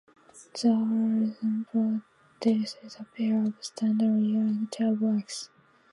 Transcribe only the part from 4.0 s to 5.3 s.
Young tableaux.